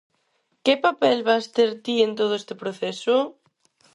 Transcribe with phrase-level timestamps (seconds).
[0.63, 3.15] Que papel vas ter ti en todo este proceso?